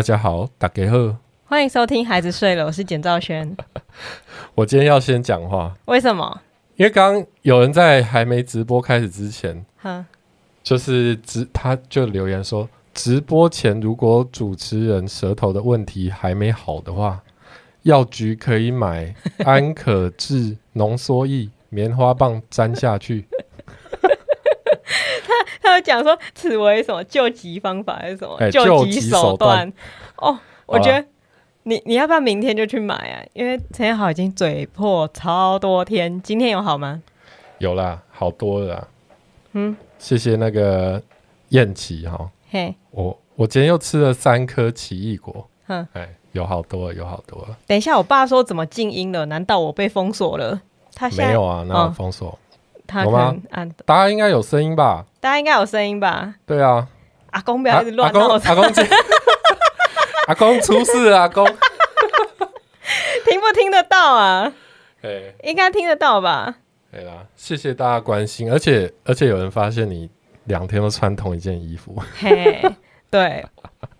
[0.00, 3.54] 大家好，大家好，欢迎收听《孩子睡了》，我是简兆轩。
[4.56, 6.40] 我今天要先讲话，为什么？
[6.76, 10.06] 因为刚刚有人在还没直播开始之前，哈，
[10.62, 17.20] 就是直他就留言说，直播前如果主持人舌头的问题还没好的话，
[17.82, 19.14] 药局可以买
[19.44, 23.26] 安可治浓缩液棉花棒粘下去。
[25.70, 29.72] 他有讲说，此为什么救急方法还是什么、欸、救急手段？
[30.16, 31.04] 哦，我觉得
[31.62, 33.22] 你你要不要明天就去买啊？
[33.32, 37.00] 因为陈彦豪已经嘴破超多天，今天有好吗？
[37.58, 38.88] 有啦，好多了啦。
[39.52, 41.00] 嗯，谢谢那个
[41.50, 42.30] 燕琪哈。
[42.50, 45.48] 嘿，我我今天又吃了三颗奇异果。
[45.68, 47.56] 嗯，哎，有好多，有好多了。
[47.66, 49.26] 等一下，我爸说怎么静音了？
[49.26, 50.60] 难道我被封锁了？
[50.94, 52.30] 他没有啊，哪有封锁？
[52.30, 52.38] 哦
[52.90, 55.04] 他可能按，大家应该有声音吧？
[55.20, 56.34] 大家应该有声音吧？
[56.44, 56.88] 对啊，
[57.30, 58.64] 阿公不要一直乱闹，阿公阿公
[60.26, 61.46] 阿公出事了，阿公
[63.26, 64.52] 听不听得到啊？
[65.02, 66.56] 哎，应该听得到吧？
[66.90, 70.10] 对啦，谢谢大家关心，而且而且有人发现你
[70.44, 72.60] 两天都穿同一件衣服， 嘿，
[73.08, 73.46] 对，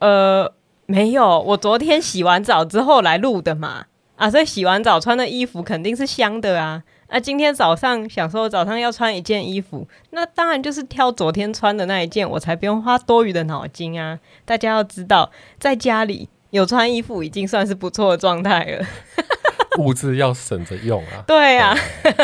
[0.01, 0.53] 呃，
[0.87, 3.85] 没有，我昨天洗完澡之后来录的嘛，
[4.17, 6.83] 啊，所以洗完澡穿的衣服肯定是香的啊。
[7.13, 14.21] 那、啊、今天早上想说早上要穿一件衣服，那当然就是挑昨天穿的那一件，我才不用花多余的脑筋啊！
[14.45, 18.87] 大家要知道，在家里有穿衣服已经算是不错的状态了。
[19.79, 21.23] 物质要省着用啊！
[21.27, 21.77] 对啊，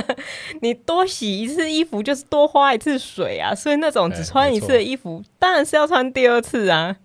[0.63, 6.97] 你多洗一次衣服就是多花一次水啊，所以那种只穿一次的衣服，当然是要穿第二次啊。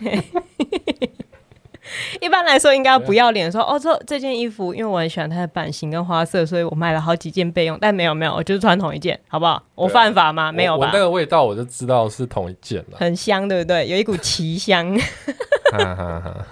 [2.20, 7.78] 一般来说，应该不要脸说哦，这这件衣服，因为我很喜欢它的版型跟花色，所以我买了好几件备用。
[7.80, 9.62] 但没有没有，我就是穿同一件，好不好？
[9.74, 10.52] 我犯法吗？
[10.52, 10.86] 没有吧？
[10.86, 12.98] 闻那个味道，我就知道是同一件了。
[12.98, 13.86] 很香，对不对？
[13.88, 14.96] 有一股奇香。
[15.72, 16.46] 哈哈哈。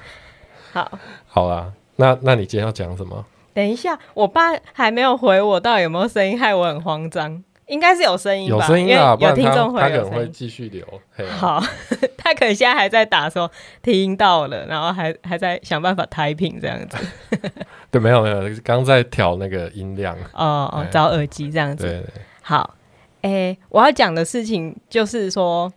[0.72, 3.24] 好，好啦，那那你今天要讲什么？
[3.54, 6.38] 等一下，我爸还没有回我，到底有没有声音？
[6.38, 7.42] 害我很慌张。
[7.66, 10.84] 应该是有声音吧，有声音啊，有听众会，他可能会继续留。
[11.28, 11.60] 好，
[12.16, 13.50] 他可能现在还在打说
[13.82, 16.96] 听到了，然后还还在想办法 typing 这样子。
[17.90, 20.16] 对，没有没有，刚在调那个音量。
[20.32, 21.84] 哦哦，找耳机这样子。
[21.84, 22.74] 对，对，对，好，
[23.22, 25.72] 哎、欸，我要讲的事情就是说，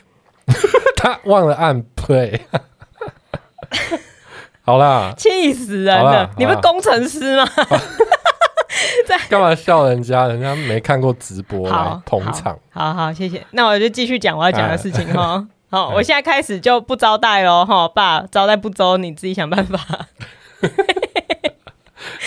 [0.95, 2.39] 他忘了按 play。
[4.61, 6.29] 好啦，气死人了！
[6.37, 7.49] 你不是工程师吗？
[9.29, 10.27] 干嘛笑人家？
[10.27, 12.57] 人家没看过直播，来捧场。
[12.69, 13.45] 好好，谢谢。
[13.51, 15.45] 那我就继续讲我要讲的事情哈。
[15.69, 17.87] 好，我现在开始就不招待喽哈。
[17.93, 19.77] 爸，招待不周，你自己想办法。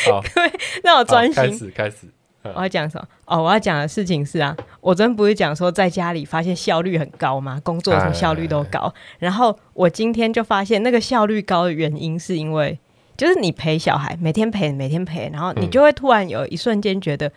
[0.07, 0.53] 好，各位
[0.83, 1.35] 让我专心。
[1.35, 2.09] 开始，开始。
[2.55, 3.07] 我要讲什么？
[3.25, 7.61] 哦，我要讲的事情是啊，我昨天不是讲说在家里发现效率很高吗？
[7.63, 8.93] 工作什么效率都高。
[9.19, 12.79] 然后我今天就发现那个效率高的原因是因为。
[13.23, 17.29] 就是你陪小孩，每天陪，每天陪，然后你就会突然有一瞬间觉得，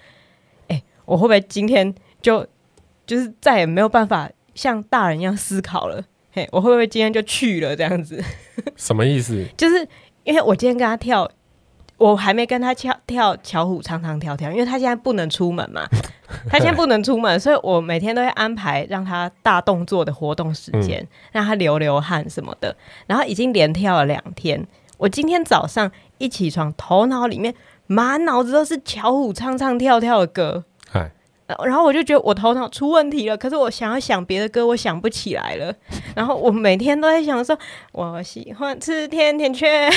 [0.67, 2.43] 哎、嗯欸，我会不会今天就
[3.05, 6.03] 就是再也没有办法像大人一样思考了？
[6.31, 8.19] 嘿，我会不会今天就去了这样子？
[8.75, 9.45] 什么意思？
[9.55, 9.87] 就是
[10.23, 11.29] 因为我今天跟他跳，
[11.97, 15.87] 我还没跟他跳跳巧虎唱唱跳跳，因为他现在不能出门嘛，
[16.49, 22.75] 他现在不能出门，所以我每天都会安排让他大动作的活动时间，嗯、让他流流汗什么的，
[23.05, 24.65] 然后已经连跳了两天。
[24.97, 27.53] 我今天早上一起床，头脑里面
[27.87, 31.11] 满脑子都是巧虎唱唱跳跳的歌，嗨
[31.63, 33.37] 然后我就觉得我头脑出问题了。
[33.37, 35.71] 可是我想要想别的歌，我想不起来了。
[36.15, 37.55] 然后我每天都在想说，
[37.91, 39.91] 我喜欢吃甜甜圈，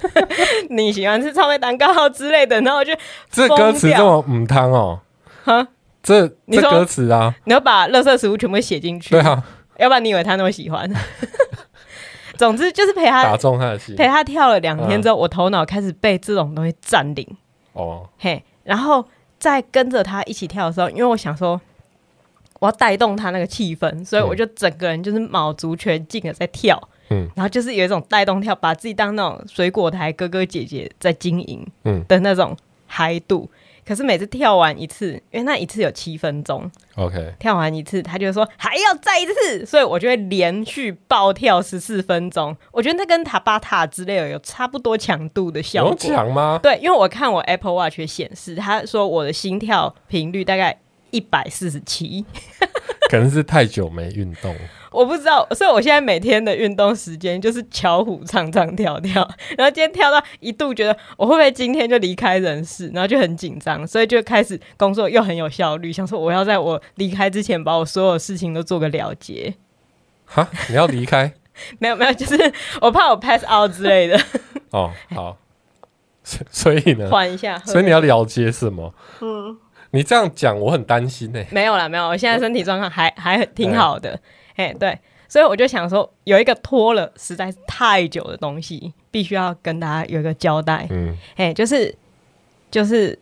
[0.68, 2.60] 你喜欢吃草莓蛋糕之类的。
[2.60, 2.92] 然后我就
[3.30, 5.00] 这歌词这么母汤哦，
[5.44, 5.66] 哈，
[6.02, 9.42] 这这歌词啊，你要把垃圾食物全部写进去，对啊，
[9.78, 10.86] 要不然你以为他那么喜欢？
[12.38, 17.26] 总之就是陪他打中他的心，陪他跳了两天之后，嗯、我头脑开始被这种东西占领。
[17.72, 19.04] 哦，嘿，然后
[19.38, 21.60] 再跟着他一起跳的时候，因为我想说
[22.60, 26.80] 我要带动他那个气氛，所以我就整个人就是卯足全劲的在跳，
[27.10, 32.04] 嗯，然后就是有一种带动跳，把自己当那种水果台哥哥姐姐在经营，嗯。
[32.08, 32.56] 的那种
[32.86, 33.48] 嗨度。
[33.50, 42.56] 嗯可是每次跳完一次，因为那一次有七分钟，OK，跳完一次，他就说还要再一次，所以我就会连续暴跳十四分钟。
[42.70, 45.90] 我觉得那跟塔巴塔之类的有差不多强度的效果。
[45.90, 46.60] 有强吗？
[46.62, 50.78] 对，因为我看我 Apple Watch 显示，他说我的心跳频率大概
[51.10, 52.24] 一百四十七，
[53.10, 54.54] 可能是太久没运动。
[54.92, 69.54] 我不知道，所以我现在每天的运动时间就是巧虎唱唱跳跳，然后今天跳到一度觉得我会不会今天就离开人世，然后就很紧张，所以就开始工作又很有效率，想说我要在我离开之前把我所有事情都做个了结。
[70.24, 71.32] 哈，你要离开？
[71.78, 74.18] 没有没有，就是我怕我 pass out 之类的。
[74.72, 75.36] 哦，好，
[76.50, 77.08] 所以呢？
[77.10, 77.58] 缓一下。
[77.58, 78.94] 所以你要了结什么？
[79.20, 79.58] 嗯，
[79.90, 81.46] 你这样讲我很担心呢、欸。
[81.50, 84.10] 没有啦，没有，我现在身体状况还还挺好的。
[84.10, 84.20] 哎，
[84.78, 90.86] 对，所以我就想说，有一个拖了实在是太久的东西，必须要跟大家有一个交代。
[90.90, 91.94] 嗯，哎，就是
[92.70, 93.18] 就是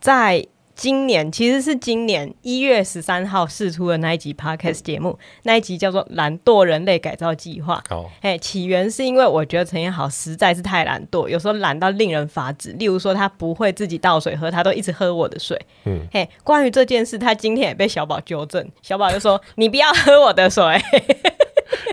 [0.00, 0.44] 在
[0.80, 7.84] 今年，其实是今年一月十三号试出的那一集 Podcast 节目，那一集叫做《懒惰人类改造计划》。
[7.94, 12.70] 哦，哎，起源是因为我觉得陈彦豪实在是太懒惰，有时候懒到令人发指。
[12.78, 15.60] 例如说，他不会自己倒水喝，他都一直喝我的水。
[15.84, 20.64] 嗯，嘿，关于这件事，他今天也被小宝纠正，小宝就说：“你不要喝我的水。”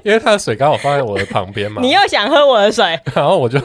[0.05, 1.81] 因为他的水刚好放在我的旁边嘛。
[1.83, 3.59] 你又想喝我的水， 然后我就，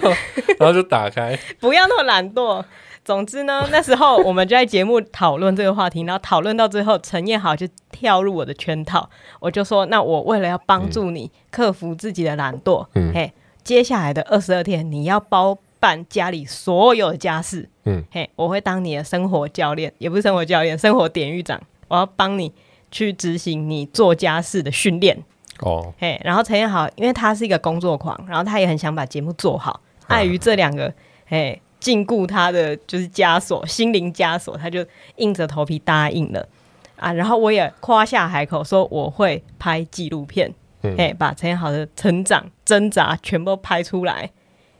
[0.59, 1.39] 然后就打开。
[1.61, 2.65] 不要那么懒惰。
[3.05, 9.11] 总之呢，那时候我们就在节目讨论这个话题，然后讨论到最后，陈彦豪就跳入我的圈套。
[9.41, 13.33] 我就说，那我为了要帮助你克服自己的懒惰，嗯，嘿，
[13.65, 22.53] 接下来的二十二天，你要包办家里所有的家事，嗯，嘿，我会当你的生活教练，也不是生活教练，生活典狱长，我要帮你
[22.93, 25.21] 去执行你做家事的训练。
[25.59, 30.95] 哦，嘿，然后陈彦豪，因为他是一个工作狂，然后他也很想把节目做好，碍于这两个，
[31.27, 31.61] 嘿。
[31.83, 34.87] 禁锢他的就是枷锁，心灵枷锁，他就
[35.17, 36.49] 硬着头皮答应了
[36.95, 37.13] 啊。
[37.13, 44.31] 然后我也夸下海口说我会拍纪录片，嗯、嘿，把陈彦豪的成长挣扎全部拍出来。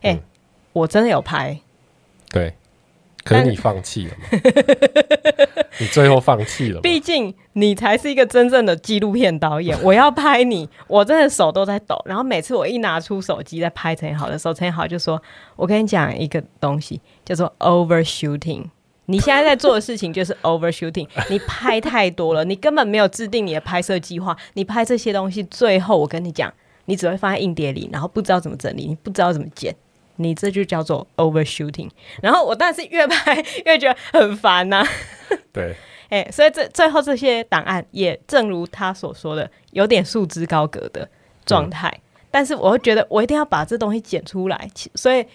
[0.03, 0.21] 哎，嗯、
[0.73, 1.59] 我真的有拍，
[2.31, 2.55] 对。
[3.25, 4.25] 可是你放弃了吗？
[5.79, 6.81] 你最后放弃了。
[6.81, 12.01] 毕竟你才是一个真正的纪录片导演， 我要拍你，我真的手都在抖。
[12.05, 15.21] 然后每次我一拿出手机在拍陈彦豪的时候，陈彦豪就说
[15.57, 18.65] ：“我跟你讲一个东西，叫做 overshooting。
[19.07, 24.37] 你现在在做的事情就是 overshooting， 你拍太多了，你根本没有制定你的拍摄计划。
[24.55, 26.53] 你拍这些东西，最后我跟你讲，
[26.85, 29.75] 你只会放在硬碟里，然后不知道怎么整理，你不知道怎么剪。”
[30.23, 31.89] 你这就叫做 overshooting，
[32.23, 34.89] 然后我当然是越拍 越觉得很烦呐、啊。
[35.53, 35.75] 对，
[36.09, 41.09] 哎、欸，所以这最后这些档案也正如他所说的，有点束之高阁的
[41.45, 41.89] 状态。
[41.89, 45.27] 嗯、但是我会觉得我一定要把这东西剪出来，所以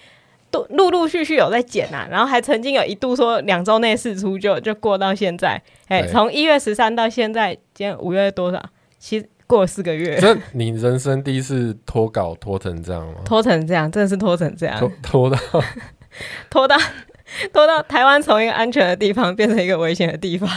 [0.50, 2.08] 都陆陆续续有在剪啊。
[2.10, 5.62] 然后还曾经有一度说两周内试出就，就就过到现在。
[5.88, 8.64] 哎、欸，从一月十三到现在，今天五月多少？
[8.98, 9.30] 其实。
[9.48, 13.22] 过了四个月，这你人生第一次拖稿拖成这样吗？
[13.24, 15.38] 拖成这样，真的是拖成这样，拖，拖到
[16.52, 16.76] 拖到
[17.54, 20.50] 拖到台湾从一个安全的地方变成一个危险的地方。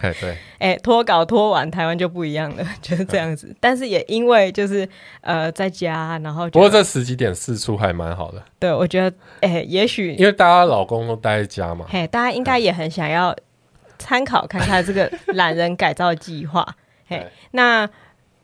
[0.00, 3.54] 哎，对，哎，拖稿拖完，台湾就不一样了，就是这样子。
[3.60, 4.88] 但是也因为就是
[5.20, 8.42] 呃在家，然后不过这十几点四出还蛮好的。
[8.58, 13.36] 对，我觉得哎，也许因为大家老公都待在家嘛，嘿，大家应该也很想要
[13.98, 16.66] 参考看看这个懒人改造计划。
[17.06, 17.86] 嘿，对那。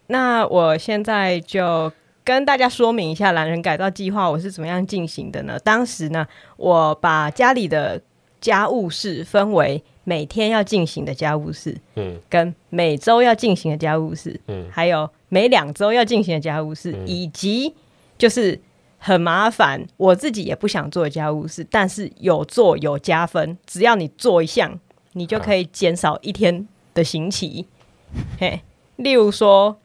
[0.09, 1.93] 那我现在就
[2.25, 5.59] 跟大家说明一下懒人改造计划我是怎么样进行的呢？
[5.61, 8.01] 当时呢，我把家里的
[8.41, 17.75] 家务事分为每天要进行的家务事，嗯，跟每周要进行的家务事，嗯，还有每两周要进行的家务事，嗯，以及
[18.19, 18.61] 就是
[18.99, 24.79] 很麻烦我自己也不想做的家务事，但是有做有加分，只要你做一项，
[25.13, 27.67] 你就可以减少一天的刑期，
[28.13, 28.61] 啊，嘿，
[28.97, 29.77] 例如说。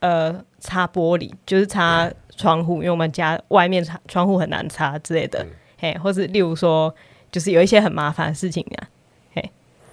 [0.00, 5.48] 呃，擦玻璃就是擦窗户，因为我们家外面擦窗户很难擦之类的，嗯、
[5.78, 6.94] 嘿，或是例如说，
[7.32, 8.88] 就是有一些很麻烦的事情啊，
[9.34, 9.50] 嘿，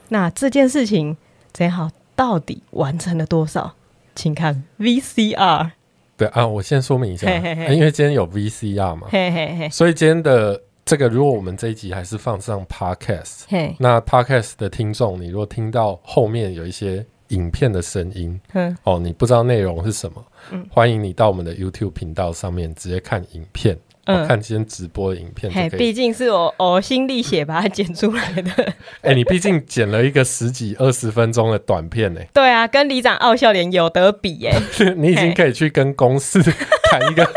[0.09, 1.15] 那这件事情
[1.53, 3.75] 陈彦豪到底完成了多少？
[4.15, 5.71] 请看 VCR。
[6.17, 7.31] 对啊，我先说明一下，
[7.69, 17.05] 因为今天有 VCR 嘛，嘿嘿嘿，所以今天的这个，如果我们这一集还是放上 Podcast，嘿那 Podcast 的听众，你如果听到后面有一些。
[17.31, 25.51] 影片的声音，嗯，哦，你不知道内容是什么，嗯，欢迎你到我们的 YouTube 频道上面直接看影片，嗯，看今天直播的影片。
[25.51, 28.51] 嘿，毕竟是我呕心沥血把它剪出来的。
[29.01, 32.21] 哎、欸，你毕竟剪了一个十几二十分钟的短片呢。
[32.33, 34.57] 对啊，跟李长傲笑脸有得比哎。
[34.97, 36.41] 你已经可以去跟公司
[36.91, 37.29] 谈一个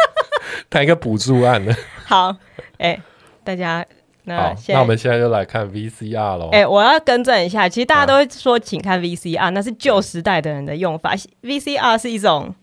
[0.68, 1.74] 谈一个补助案了。
[2.04, 2.36] 好，
[2.78, 3.02] 哎、欸，
[3.42, 3.84] 大家。
[4.24, 6.48] 那那我们现在就来看 VCR 喽。
[6.50, 11.14] 哎、欸，我要更正一下，其实大家都会说请看 VCR，、啊、那是旧时代的人的用法。
[11.42, 12.54] VCR 是一种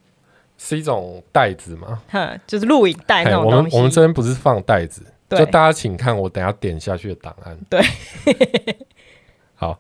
[0.58, 2.02] 是一种袋子吗？
[2.10, 3.58] 哼，就是录影带那种东西。
[3.58, 7.58] 我们我们这边不是放袋子，就大家请看我等下点下去的档案。
[7.70, 7.80] 对，
[9.56, 9.80] 好。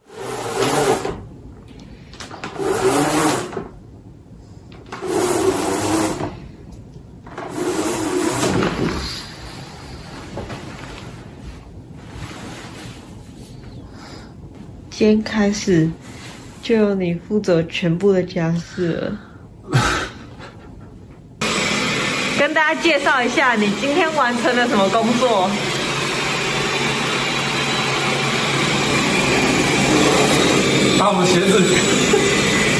[15.01, 15.89] 今天开始
[16.61, 19.19] 就由你负责全部的家事了。
[22.37, 25.49] 跟大家介绍一下，你今天完成了什么工作？
[30.99, 31.59] 把我们鞋子，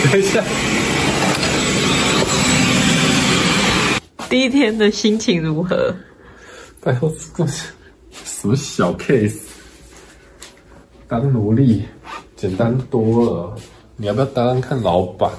[0.14, 0.44] 等一下。
[4.30, 5.96] 第一天的心情如何？
[6.84, 7.64] 拜托，这是
[8.24, 9.40] 什么小 case？
[11.08, 11.88] 当奴隶。
[12.42, 13.56] 简单多了，
[13.96, 15.30] 你要不要当当看老板？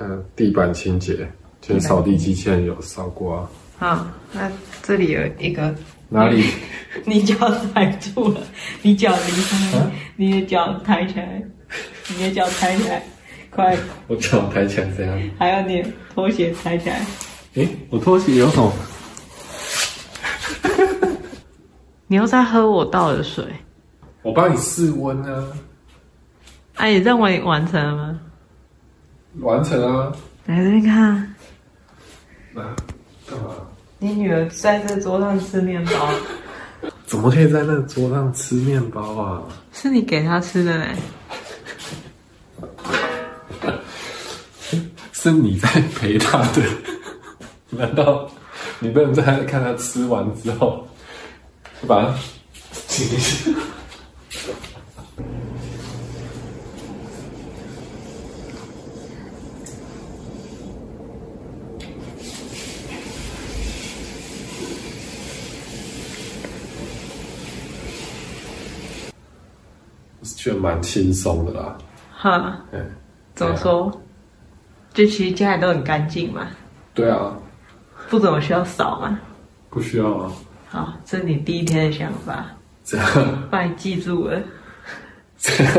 [0.00, 1.16] 嗯，地板清洁，
[1.60, 3.50] 今天扫地机器人有扫过啊。
[3.76, 4.48] 好，那
[4.84, 5.74] 这里有一个
[6.08, 6.44] 哪里？
[7.04, 7.34] 你脚
[7.74, 8.40] 踩住了，
[8.82, 11.42] 你脚离开，啊、你的脚抬起来，
[12.16, 13.02] 你的脚抬起来，
[13.50, 13.76] 快！
[14.06, 15.20] 我脚抬起来这样？
[15.36, 17.04] 还有你的拖鞋抬起来。
[17.54, 18.72] 诶，我拖鞋有什么？
[22.06, 23.44] 你又在喝我倒的水？
[24.22, 25.48] 我帮你试温啊。
[26.82, 28.20] 哎、啊，你认为完成了吗？
[29.38, 30.12] 完成啊！
[30.46, 31.14] 来这边看。
[32.54, 32.64] 来，
[33.24, 33.54] 干嘛？
[34.00, 36.10] 你女儿在这桌上吃面包。
[37.06, 39.42] 怎么可以在那桌上吃面包啊？
[39.72, 40.88] 是你给她吃的嘞。
[45.12, 46.62] 是你在陪她的？
[47.70, 48.28] 难道
[48.80, 50.84] 你不能在看她吃完之后，
[51.86, 52.12] 把她
[70.22, 71.76] 亲就蛮轻松的啦。
[72.12, 72.56] 哈，
[73.34, 73.86] 怎么说？
[73.86, 73.92] 啊、
[74.94, 76.46] 就其实家里都很干净嘛。
[76.94, 77.32] 对啊。
[78.08, 79.18] 不怎么需要扫嘛。
[79.70, 80.32] 不需要啊。
[80.68, 82.46] 好，这是你第一天的想法。
[82.84, 83.48] 这样。
[83.50, 84.40] 把你记住了。
[85.38, 85.74] 这样。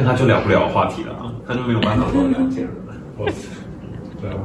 [0.00, 2.72] 但他就聊不了话题了啊，他就没有办法跟我聊天了。
[4.18, 4.36] 对啊，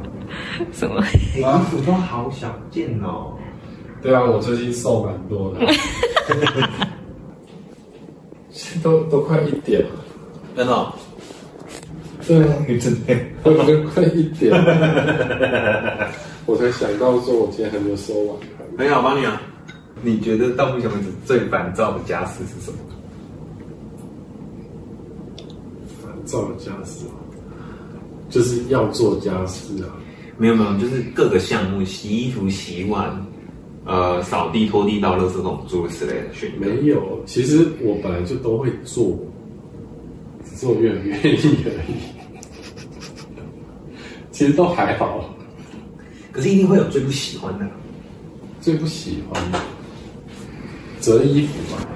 [0.70, 1.02] 什么？
[1.34, 3.32] 衣服都好小件哦。
[4.02, 5.66] 对啊，我最近瘦蛮多的，
[8.82, 9.88] 都都快一点了。
[10.54, 10.92] 真的、哦？
[12.26, 13.16] 对啊，你真的？
[13.44, 16.10] 我觉得快一点了。
[16.44, 18.36] 我才想到说，我今天还没有收完。
[18.76, 19.40] 没有，帮你啊。
[20.02, 22.78] 你觉得到目前为止最烦躁的家事是什么？
[26.26, 27.06] 做家事，
[28.28, 29.88] 就是要做家事啊！
[30.36, 33.26] 没有没有，就是各个项目，洗衣服、洗碗，
[33.86, 36.50] 呃，扫地、拖地、倒垃圾这种诸如此类的选。
[36.58, 39.18] 没有，其实我本来就都会做，
[40.44, 41.94] 只是我愿不愿意而已。
[44.30, 45.34] 其实都还好，
[46.30, 47.66] 可是一定会有最不喜欢的。
[48.60, 49.60] 最不喜欢的，
[51.00, 51.88] 折衣服吧。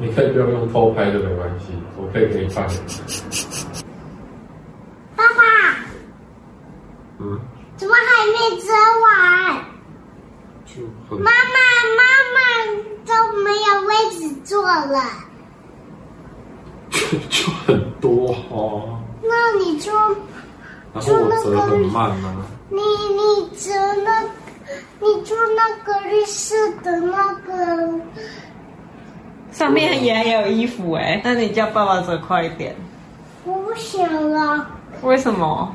[0.00, 1.66] 你可以不用用偷拍的，没关系，
[1.98, 2.66] 我可以给你看。
[5.14, 5.42] 爸爸，
[7.18, 7.38] 嗯，
[7.76, 9.64] 怎么还没折完？
[10.64, 10.82] 就
[11.16, 11.58] 妈妈，
[11.98, 12.02] 妈
[12.34, 12.38] 妈
[13.04, 13.10] 都
[13.42, 14.98] 没有位置坐了。
[16.88, 18.98] 就 就很多哦。
[19.22, 19.92] 那你就，
[20.94, 22.46] 然后我折很慢吗？
[22.70, 23.70] 你你折
[24.02, 24.22] 那，
[24.98, 28.00] 你做那个绿色的那个。
[29.52, 32.74] 上面也有衣服哎，那你叫爸爸折快一点。
[33.44, 34.66] 我不想了。
[35.02, 35.74] 为什么？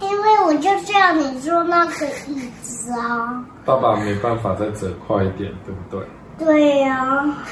[0.00, 3.44] 因为我就叫你坐那个椅子啊。
[3.64, 6.06] 爸爸没办法再折快一点，对不对？
[6.38, 7.44] 对呀、啊。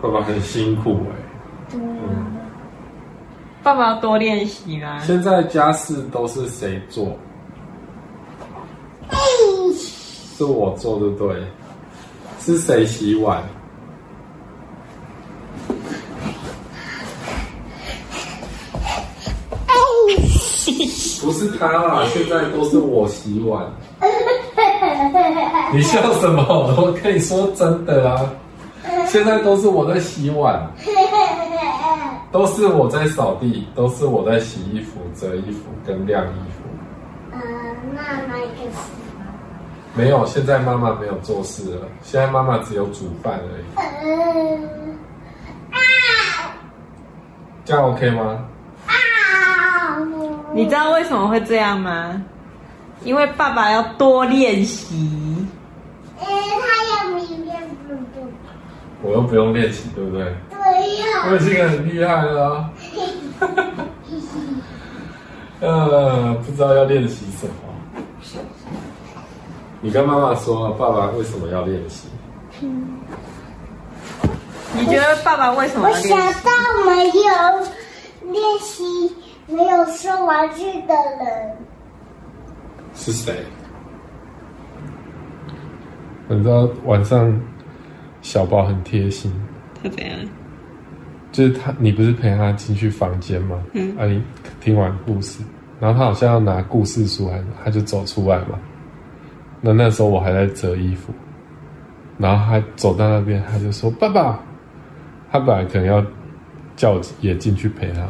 [0.00, 1.14] 爸爸很辛苦哎、
[1.72, 1.78] 欸。
[1.78, 2.16] 对、啊。
[2.16, 2.36] 嗯。
[3.62, 4.98] 爸爸要多练习啦。
[4.98, 7.16] 现在家事都是谁做？
[10.36, 11.42] 是我做对不对？
[12.40, 13.40] 是谁洗碗？
[21.22, 23.64] 不是他啦，现在都是我洗碗。
[25.72, 26.42] 你笑什么？
[26.76, 28.20] 我跟你说真的啊，
[29.06, 30.60] 现在都是我在洗碗，
[32.32, 36.62] 都是我在扫地，都是我在洗衣服、折衣服跟晾衣服。
[37.32, 37.40] 嗯，
[37.94, 38.78] 那那个是。
[39.94, 41.86] 没有，现在妈妈没有做事了。
[42.02, 43.64] 现在妈妈只有煮饭而已。
[44.06, 44.98] 嗯
[45.70, 45.76] 啊，
[47.64, 48.38] 这样 OK 吗？
[50.52, 52.22] 啊，你知道为什么会这样吗？
[53.04, 55.46] 因为爸爸要多练习。
[56.20, 58.28] 哎，他要明天不不。
[59.02, 60.24] 我又不用练习，对不对？
[60.50, 60.58] 对
[61.00, 61.06] 呀。
[61.30, 62.70] 我已经很厉害了。
[65.60, 67.52] 呃，不知道要练习什么。
[69.80, 72.06] 你跟妈妈说，爸爸为什么要练习？
[72.60, 73.00] 嗯，
[74.74, 76.12] 你觉得爸爸为什么要练习？
[76.12, 76.50] 我想到
[76.86, 77.12] 没有
[78.32, 78.84] 练习、
[79.52, 81.56] 没有收玩具的人
[82.94, 83.34] 是谁？
[86.28, 87.40] 你知道晚上
[88.22, 89.32] 小宝很贴心，
[89.82, 90.16] 他怎样？
[91.30, 93.62] 就是他，你不是陪他进去房间吗？
[93.72, 94.22] 嗯，啊，你
[94.60, 95.42] 听完故事，
[95.80, 98.58] 然后他好像要拿故事书，还他就走出来嘛。
[99.60, 101.12] 那那时候我还在折衣服，
[102.18, 104.38] 然后他走到那边，他就说：“爸爸。”
[105.32, 106.04] 他本来可能要
[106.76, 108.06] 叫我也进去陪他，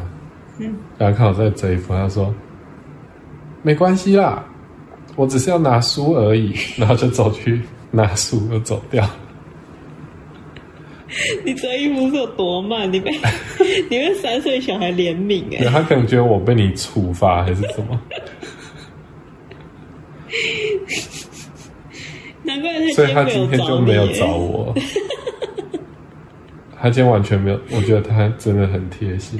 [0.59, 2.33] 嗯，然后看我在折衣服，他说
[3.63, 4.45] ：“没关系啦，
[5.17, 6.55] 我只是要拿书而已。
[6.77, 7.61] ”然后就走去
[7.91, 9.09] 拿书，又走掉。
[11.45, 12.91] 你折衣服是有多慢？
[12.93, 13.11] 你被
[13.91, 15.65] 你被三岁小孩怜悯哎？
[15.71, 18.01] 他可能觉得我被你处罚还是什么？
[22.45, 24.75] 难怪他所以他今天就没有找我。
[26.81, 29.39] 他今天完全没有，我觉得他真的很贴心。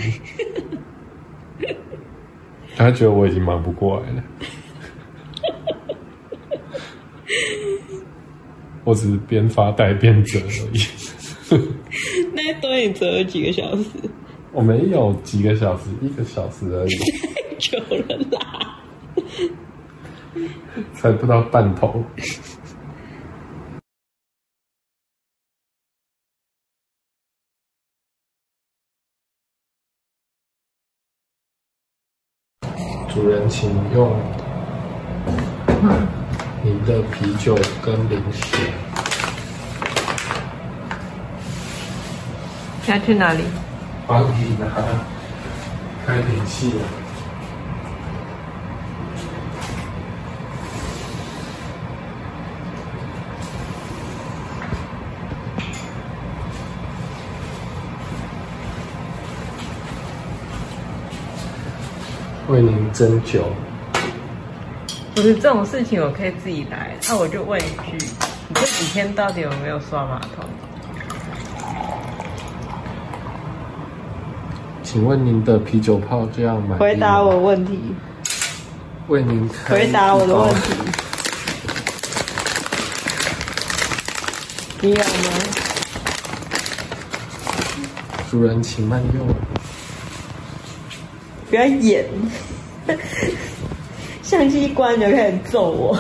[2.77, 4.23] 他觉得我已经忙不过来了。
[8.85, 10.81] 我只是边发呆边折而已。
[12.35, 13.85] 那对你折了几个小时？
[14.53, 16.97] 我没有几个小时，一个小时而已。
[17.33, 18.83] 太久了啦，
[20.95, 22.05] 才不到半头。
[33.15, 34.17] 主人，请用
[36.63, 38.57] 您的啤酒跟零食。
[42.87, 43.45] 要去哪里？
[44.07, 44.67] 帮你拿
[46.07, 46.73] 开瓶器。
[62.53, 63.47] 为您斟酒。
[65.15, 66.95] 不是这种事情，我可以自己来。
[67.09, 67.97] 那我就问一句：
[68.47, 70.45] 你这几天到底有没有刷马桶？
[74.83, 76.77] 请问您的啤酒泡这样买？
[76.77, 77.95] 回答我问题。
[79.09, 79.75] 为您开。
[79.75, 80.75] 回答我的问题。
[84.83, 85.03] 你有吗？
[88.31, 89.27] 主人，请慢用。
[91.53, 92.07] 不要演，
[94.25, 95.99] 相机一关就开始揍我。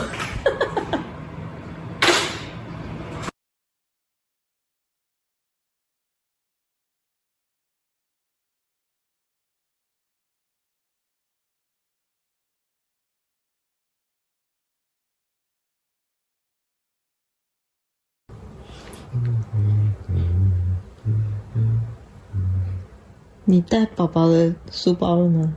[23.53, 25.55] 你带宝宝的书包了吗？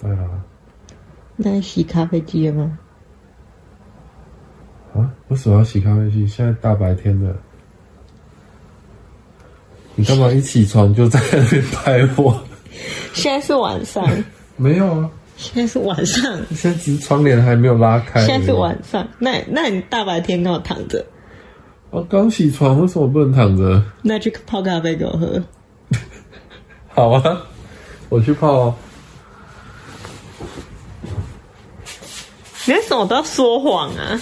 [0.00, 0.42] 带啊。
[1.36, 2.78] 那你洗咖啡机了吗？
[4.94, 5.12] 啊？
[5.28, 6.26] 为什么要洗咖啡机？
[6.26, 7.36] 现在大白天的，
[9.96, 12.42] 你干嘛一起床就在那边拍我？
[13.12, 14.02] 现在是晚上。
[14.56, 15.10] 没有啊。
[15.36, 16.22] 现在是晚上。
[16.54, 18.24] 现在只是窗帘还没有拉开。
[18.24, 19.06] 现在是晚上。
[19.18, 21.04] 那那你大白天跟我躺着？
[21.90, 23.84] 我刚起床，为什么不能躺着？
[24.00, 25.42] 那去泡咖啡给我喝。
[26.96, 27.42] 好啊，
[28.08, 28.74] 我去泡哦。
[32.64, 34.18] 你为什么都要说谎啊？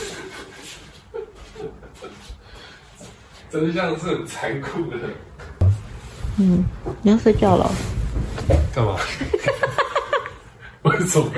[3.48, 4.96] 真相是很残酷的。
[6.40, 6.64] 嗯，
[7.00, 7.70] 你要睡觉了？
[8.74, 8.96] 干嘛？
[10.82, 11.30] 为什么？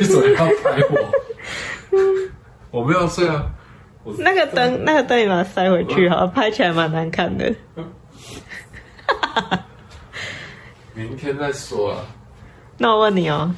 [0.00, 1.10] 你怎么要拍我？
[2.70, 3.44] 我没有睡啊。
[4.18, 7.52] 那个灯，那个灯你把它塞回去，好，拍起来蛮难看的。
[10.94, 11.98] 明天再说啊。
[12.78, 13.54] 那我问你哦，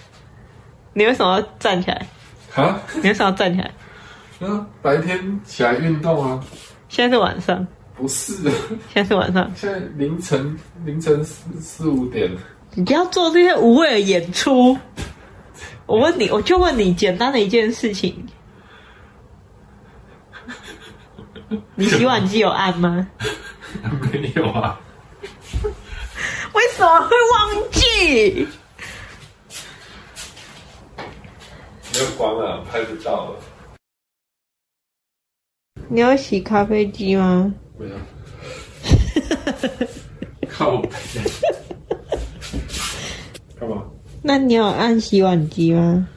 [0.92, 2.06] 你为什么要站起来？
[2.54, 2.80] 啊？
[2.94, 3.70] 你为什么要站起来？
[4.48, 6.42] 啊，白天起来运动啊。
[6.88, 7.66] 现在是晚上。
[7.96, 8.34] 不是，
[8.92, 9.50] 现在是晚上。
[9.54, 12.30] 现在凌晨凌晨四四五点。
[12.74, 14.76] 你不要做这些无谓的演出。
[15.86, 18.26] 我问你，我就问你简单的一件事情：
[21.74, 23.08] 你洗碗机有按吗？
[24.12, 24.78] 没有啊。
[26.56, 28.48] 为什么会忘记？
[31.92, 33.36] 没有光了，拍不到了。
[35.88, 37.54] 你要洗咖啡机吗？
[37.78, 37.92] 没有。
[40.48, 40.88] 靠北。
[43.60, 43.84] 干嘛？
[44.22, 46.08] 那你有按洗碗机吗？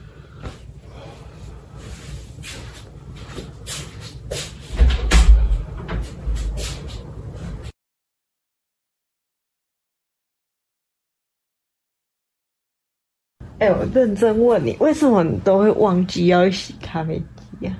[13.60, 17.76] 哎、欸，我认真问你，为什么你都会忘记要洗咖啡机呀、啊？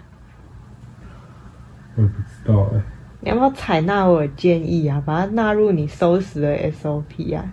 [1.97, 2.85] 我不知道哎、欸。
[3.23, 5.03] 你要不要采纳我的建议啊？
[5.05, 7.45] 把它纳入你收拾的 SOP 啊？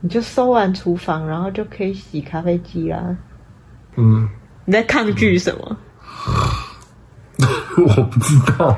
[0.00, 3.16] 你就收完厨房，然后就可以洗咖啡机啦。
[3.94, 4.28] 嗯。
[4.64, 5.76] 你在抗拒什么？
[7.78, 8.76] 我不知道。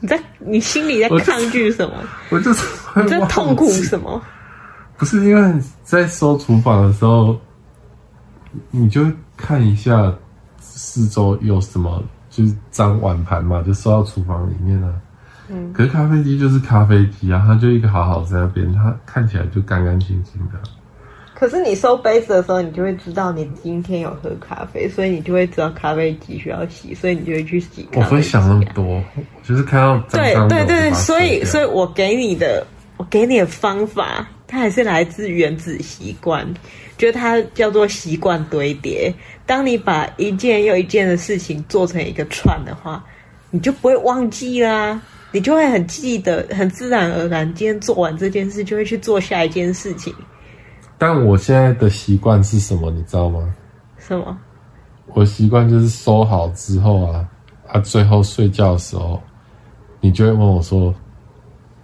[0.00, 1.94] 你在你心里在抗拒什么？
[2.30, 2.66] 我，我就是
[3.02, 4.22] 你在痛苦什么？
[4.98, 7.34] 不是因为在收厨房的时候，
[8.70, 9.06] 你就
[9.38, 10.12] 看一下
[10.60, 12.02] 四周有什么。
[12.30, 14.94] 就是脏碗盘嘛，就收到厨房里面了。
[15.48, 20.60] 嗯，可是咖啡机就是咖啡机啊，它就一个好好在那边，它看起来就干干净净的。
[21.34, 27.88] 可是你收杯子的时候，你就会知道你今天有喝咖啡，所以你就会知道咖啡机需要洗，所以你就会去洗。
[27.94, 29.02] 我会想那么多，
[29.42, 30.48] 就是看到脏脏的。
[30.48, 32.64] 对对对，所以所以我给你的，
[32.98, 36.44] 我给你的方法，它还是来自原子习惯，
[36.96, 39.14] 觉得它叫做习惯堆叠。
[39.46, 43.04] 当你把一件又一件的事情做成一个串的话，
[43.50, 50.12] 你就不会忘记啦，你就会很记得，很自然而然，今天做完这件事，就会去做下一件事情。
[50.96, 53.54] 但我现在的习惯是什么，你知道吗？
[53.98, 54.36] 什么？
[55.14, 57.28] 我习惯就是收好之后啊，
[57.66, 59.22] 啊，最后睡觉的时候，
[60.00, 60.94] 你就会问我说，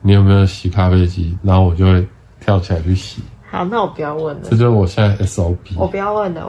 [0.03, 1.37] 你有没有洗咖啡机？
[1.42, 2.07] 然后我就会
[2.44, 3.22] 跳起来去洗。
[3.50, 4.42] 好，那我不要问了。
[4.50, 5.78] 这就是我现在 SOP。
[5.78, 6.46] 我不要问了。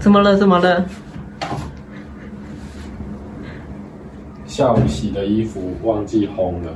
[0.00, 0.36] 怎么了？
[0.36, 0.84] 怎么了？
[4.46, 6.74] 下午洗的衣服忘记烘了。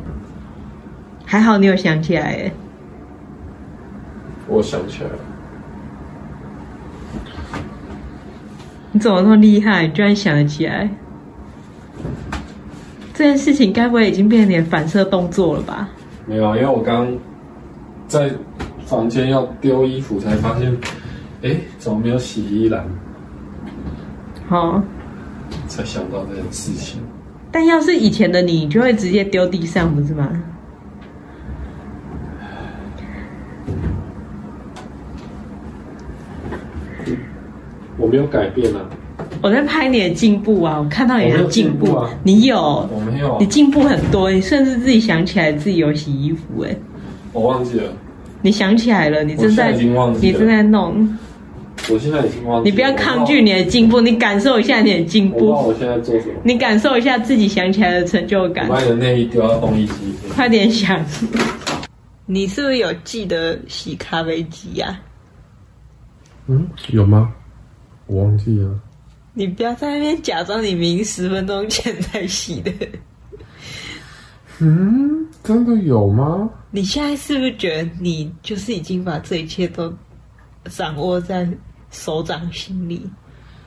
[1.26, 2.52] 还好你有想起来耶。
[4.46, 5.31] 我想起来了。
[9.02, 9.88] 怎么那么厉害？
[9.88, 10.88] 居然想得起来？
[13.12, 15.88] 这件事情该不会已经变成点反射动作了吧？
[16.24, 17.12] 没有，因为我刚
[18.06, 18.30] 在
[18.86, 20.74] 房间要丢衣服，才发现，
[21.42, 22.86] 哎，怎么没有洗衣篮？
[24.48, 24.80] 好，
[25.66, 27.00] 才想到这件事情。
[27.50, 30.30] 但要是以前的你，就会直接丢地上，不是吗？
[38.12, 38.80] 没有改变啊。
[39.40, 41.86] 我在拍你的进步啊，我看到你的进步。
[41.86, 42.88] 步啊、你有？
[42.92, 43.36] 我没有、啊。
[43.40, 46.76] 你进步很多，你甚至自己想起来自己有洗衣服哎。
[47.32, 47.92] 我忘记了。
[48.42, 49.24] 你想起来了？
[49.24, 49.72] 你正在？
[50.20, 51.18] 你正在弄。
[51.90, 52.70] 我现在已经忘记了。
[52.70, 55.46] 你不要抗拒你的进步，你感受一下你的进步。
[55.46, 56.34] 我我现在做什么？
[56.44, 58.68] 你感受一下自己想起来的成就感。
[58.68, 59.94] 把你的内衣丢到烘衣机。
[60.34, 61.02] 快点想。
[62.26, 65.00] 你是不是有记得洗咖啡机呀？
[66.46, 67.32] 嗯，有吗？
[68.12, 68.78] 我忘记了。
[69.34, 72.70] 你不要在那边假装你明十分钟前才洗的。
[74.58, 76.50] 嗯，真的有吗？
[76.70, 79.92] 你现在是不是觉得你就是已经把这一切都
[80.66, 81.48] 掌握在
[81.90, 83.08] 手掌心里？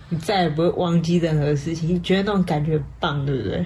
[0.09, 1.89] 你再也不会忘记任何事情？
[1.89, 3.65] 你觉得那种感觉棒，对不对？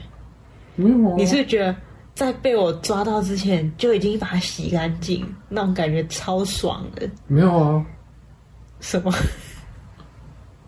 [0.76, 1.15] 没有啊。
[1.18, 1.76] 你是不是觉得
[2.15, 5.28] 在被我抓到之前就已经把它洗干净？
[5.50, 7.08] 那种感觉超爽的。
[7.28, 7.86] 没有啊。
[8.80, 9.13] 什么？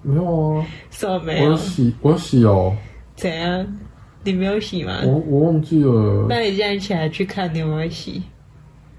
[0.02, 1.52] 没有啊，什么没有？
[1.52, 2.76] 我洗，我洗哦。
[3.16, 3.78] 怎样？
[4.24, 5.02] 你没有洗吗？
[5.06, 6.28] 我我忘记了。
[6.30, 8.22] 那你现在起来去看，你有没有洗？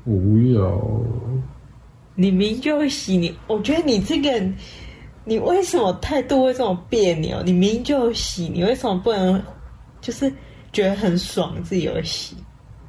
[0.05, 0.81] 我不要。
[2.15, 4.55] 你明就洗你，我觉得你这个人，
[5.25, 7.43] 你为什么态度会这么别扭？
[7.43, 9.43] 你明就洗，你为什么不能
[10.01, 10.33] 就是
[10.73, 12.37] 觉得很爽自己有洗？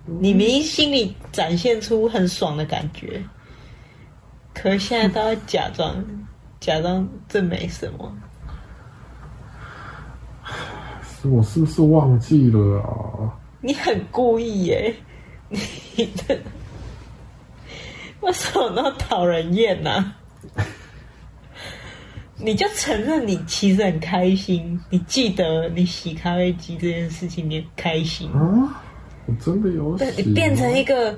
[0.05, 3.23] 你明心里展现出很爽的感觉，
[4.53, 6.03] 可是现在都要假装，
[6.63, 8.17] 假装这没什么。
[11.23, 13.37] 我是不是忘记了啊？
[13.59, 14.95] 你很故意耶！
[15.49, 16.39] 你的
[18.21, 20.15] 为什么那么讨人厌呢、啊？
[22.37, 28.81] 你就承认你其实很开心，你记得你洗咖啡机这件事情，你很开心啊？
[29.25, 31.13] 我真的有洗，对，你变成一个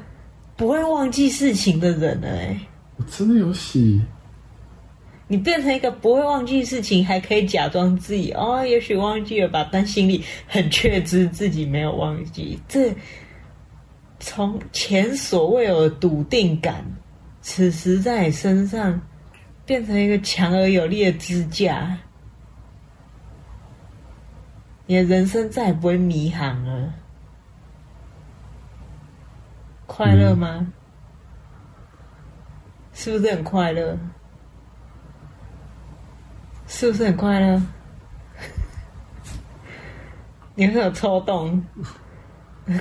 [0.55, 2.59] 不会忘记事情的人了哎！
[2.97, 4.01] 我真的有洗。
[5.27, 12.59] 你变成一个不会忘记事情，还可以假装自己哦，也许忘记了吧，但心里很确知自己没有忘记。
[12.67, 12.93] 这
[14.19, 16.85] 从前所未有的笃定感，
[17.41, 19.01] 此时在你身上
[19.65, 21.97] 变成一个强而有力的支架，
[24.85, 26.93] 你的人生再也不会迷航了。
[29.87, 30.57] 快乐吗？
[30.59, 30.73] 嗯、
[32.93, 33.97] 是不是很快乐？
[36.67, 37.61] 是不是很快乐？
[40.55, 41.63] 你会有抽动，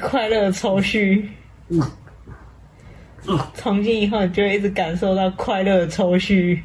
[0.03, 1.31] 快乐的抽蓄。
[3.55, 6.63] 从今以后，你就会一直感受到快乐的抽蓄。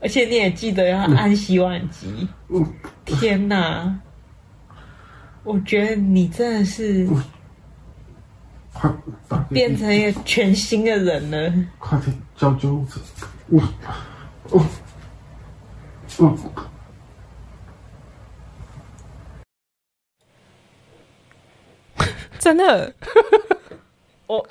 [0.00, 2.28] 而且你也记得要按洗碗机。
[3.04, 4.00] 天哪！
[5.44, 7.08] 我觉得你真的是
[9.48, 11.52] 变成一个全新的人了。
[11.78, 12.86] 快点叫救护
[13.60, 13.66] 车！
[14.50, 14.66] 哦
[16.18, 16.38] 哦哦！
[22.38, 22.92] 真的，
[24.26, 24.46] 我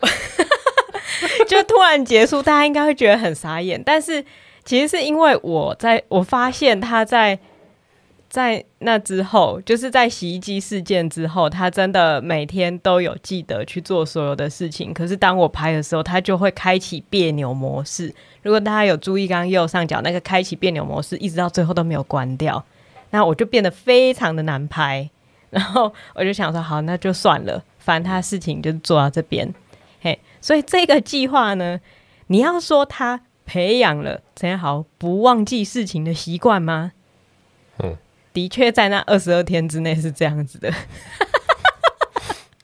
[1.47, 3.81] 就突然结束，大家应该会觉得很傻眼。
[3.83, 4.25] 但是
[4.63, 7.39] 其实是因为我在我发现他在。
[8.31, 14.93] 在那之后，就是在洗衣机事件之后，他真的每天都有记得去做所有的事情。
[14.93, 18.15] 可是当我拍的时候，他就会开启别扭模式。
[18.41, 22.63] 如果大家有注意，刚刚右上角那个开启别扭模式，一直到最后都没有关掉，
[23.09, 25.09] 那我就变得非常的难拍。
[25.49, 29.53] 然后我就想说，好，那就算了，反正他事情就做到这边。
[29.99, 31.81] 嘿，所以这个计划呢，
[32.27, 36.93] 你要说他培养了陈彦豪不忘记事情的习惯吗？
[37.79, 37.97] 嗯。
[38.33, 40.73] 的确，在那二十二天之内是这样子的。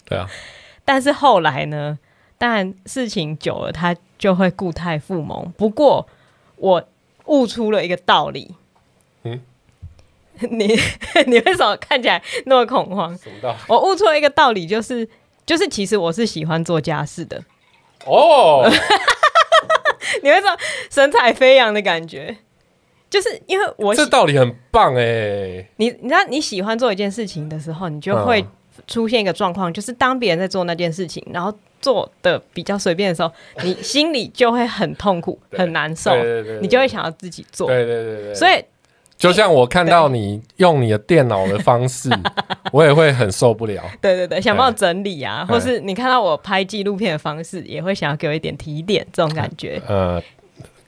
[0.05, 0.29] 对啊，
[0.85, 1.99] 但是后来呢？
[2.39, 5.51] 当然事情久了，他就会固态复萌。
[5.57, 6.07] 不过，
[6.57, 6.87] 我
[7.25, 8.53] 悟出了一个道理。
[9.23, 9.41] 嗯，
[10.51, 10.67] 你
[11.25, 13.17] 你为什么看起来那么恐慌？
[13.67, 15.09] 我悟出了一个道理，就是
[15.47, 17.43] 就是，其实我是喜欢做家事的。
[18.05, 18.69] 哦，
[20.21, 20.55] 你会说
[20.91, 22.37] 神采飞扬的感觉？
[23.09, 28.45] 就是因为我这道理很棒哎，你你知道你喜欢做一件事情的时候，你就会
[28.85, 33.31] 出现一个状况，嗯、就是当别人在做那件事情，然后做的比较随便的时候，
[33.63, 36.11] 你心里就会很痛苦、 很难受，
[36.61, 37.67] 你就会想要自己做。
[37.67, 38.63] 对对对对，所以
[39.17, 42.09] 就像我看到你用你的电脑的方式，
[42.71, 43.83] 我也会很受不了。
[44.01, 49.81] 对对对，想帮我整理啊，或是你看到我拍纪录片的方式，也会想要给我一点提点，这种感觉。
[49.87, 50.21] 呃，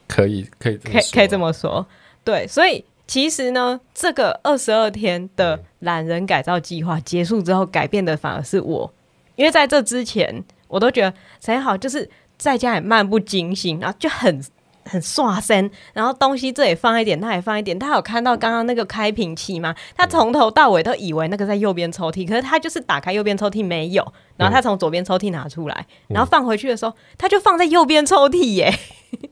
[0.08, 1.86] 可以可以可以可以这么说。
[2.24, 8.94] 对，所以其实呢，这个二十二天的懒人改造计划结束之后，改变的反而是我，
[9.36, 14.44] 因为在这之前，我都觉得陈好就是在家里漫不经心，然后就很。
[14.86, 17.78] 很刷身，然后东西这里放一点，那也放一点。
[17.78, 19.76] 他有看到刚刚那个开瓶器吗？
[19.96, 24.04] 他从头到尾都以为那个在右边抽屉，可是他就是打开右边抽屉没有，
[24.36, 28.74] 然后他从左边抽屉拿出来，然后放回去的时候，他就放在右边抽屉耶。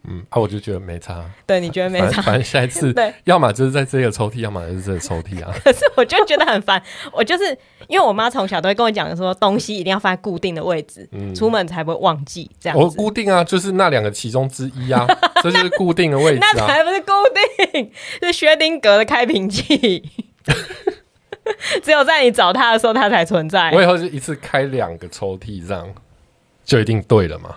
[0.10, 1.24] 嗯，啊，我就觉得没差。
[1.46, 2.22] 对，你觉得没差？
[2.22, 5.54] 反正下一次， 对，要么就是在这个抽屉，要么就是这个抽屉啊。
[5.64, 7.46] 可是我就觉得很烦，我就是
[7.88, 12.78] 因为我妈从小都会跟我讲说，东西一定要放在固定的位置，嗯、出门才不会忘记这样。
[12.78, 15.06] 我固定啊，就是那两个其中之一啊。
[15.44, 17.12] 这就是固定的位置啊，那才不是固
[17.72, 17.92] 定，
[18.24, 20.10] 是薛丁格的开瓶器。
[21.82, 23.72] 只有在你找他的时候，他才存在。
[23.72, 25.94] 我以后是一次开两个抽屉，这样
[26.66, 27.56] 就一定对了吗？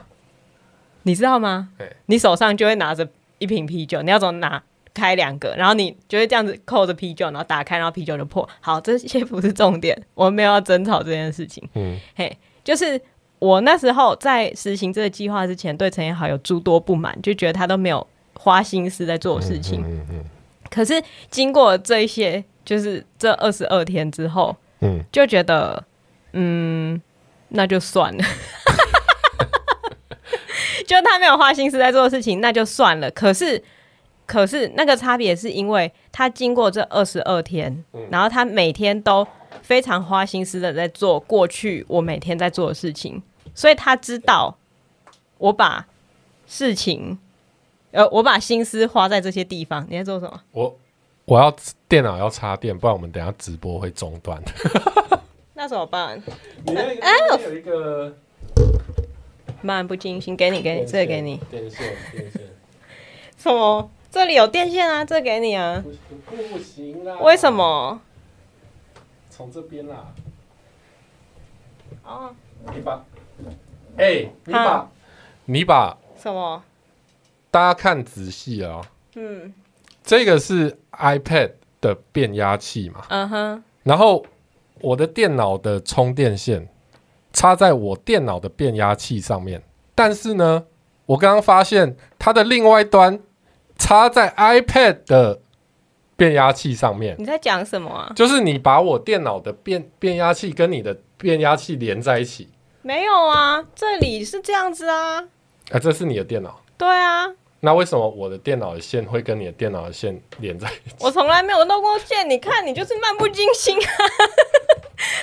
[1.03, 1.69] 你知道吗？
[2.07, 3.09] 你手上就会拿着
[3.39, 4.63] 一瓶啤酒，你要怎么拿？
[4.93, 8.47] 开两个，然后你就会这样子扣着啤酒，然后打开，然后啤酒就破。
[8.61, 11.67] 好，这些不是重点，我们没有要争吵这件事情。
[11.75, 13.01] 嗯，嘿，就是。
[13.39, 19.83] 我那时候在实行这个计划之前，对陈彦豪有诸多不满，就觉得他都没有花心思在做事情。
[19.83, 20.25] 嗯嗯
[20.69, 25.83] 可是经过这一些，就是这二十二天之后，嗯，就觉得，
[26.35, 27.01] 嗯，
[27.49, 28.25] 那就算了。
[30.87, 33.11] 就他没有花心思在做的事情，那就算了。
[33.11, 33.63] 可是，
[34.27, 39.27] 可是那个差别是因为他经过这二十二天，嗯，然后他每天都
[39.63, 43.23] 非常花心思的在做过去我每天在做的事情，
[43.55, 44.57] 所以他知道
[45.39, 45.87] 我把
[46.47, 47.19] 事情，
[47.93, 49.87] 呃，我把心思花在这些地方。
[49.89, 50.41] 你在做什么？
[50.53, 50.77] 我
[51.25, 51.55] 我要
[51.89, 54.41] 电脑要插电，不然我们等下直播会中断。
[55.55, 56.21] 那怎么办？
[56.65, 58.15] 你那个有一个。
[59.63, 61.37] 漫不经心，给你，给你，这个给你。
[61.51, 62.43] 电线，电线。
[63.37, 63.91] 什么？
[64.11, 65.85] 这里有电线啊，这个给你啊。
[66.27, 67.17] 不，不行啦。
[67.21, 68.01] 为什么？
[69.31, 70.15] 从这边啦。
[72.05, 72.35] 哦。
[72.75, 73.05] 你把，
[73.97, 74.91] 哎、欸，你把，
[75.45, 75.99] 你把。
[76.17, 76.63] 什么？
[77.51, 78.85] 大家看仔细哦。
[79.15, 79.53] 嗯。
[80.03, 83.05] 这个是 iPad 的变压器嘛？
[83.09, 83.65] 嗯哼。
[83.83, 84.25] 然后
[84.81, 86.69] 我的电脑的充电线。
[87.33, 89.63] 插在我电脑的变压器上面，
[89.95, 90.65] 但是呢，
[91.07, 93.21] 我刚刚发现它的另外一端
[93.79, 95.41] 插在 iPad 的
[96.17, 97.17] 变压器上面。
[97.19, 98.13] 你在讲什么啊？
[98.15, 102.49] 就是你把我电脑的变变压器跟你的变压器连在一起。
[102.83, 105.21] 没有啊，这里是这样子啊。
[105.71, 106.61] 啊，这是你的电脑？
[106.77, 107.29] 对啊。
[107.63, 110.97] 那为什么我的电脑的线会跟你的电脑的线连在一起？
[111.01, 113.91] 我从来没有弄过线，你看你就是漫不经心啊！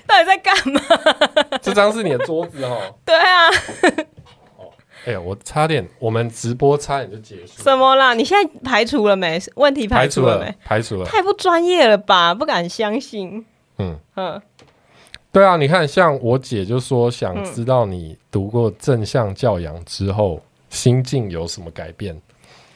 [0.05, 0.81] 到底在干嘛？
[1.61, 2.95] 这张是你的桌子哦。
[3.03, 3.49] 对啊。
[4.57, 4.69] 哦，
[5.05, 7.63] 哎呀，我差点，我们直播差点就结束。
[7.63, 8.13] 什么啦？
[8.13, 9.41] 你现在排除了没？
[9.55, 10.55] 问题排除了没？
[10.63, 11.05] 排除了。
[11.05, 12.35] 太不专业了吧？
[12.35, 13.43] 不敢相信。
[13.79, 14.39] 嗯嗯。
[15.31, 20.35] 对啊，你看，像我姐就说想知道你读过正向教养之后。
[20.35, 22.21] 嗯心境有什么改变？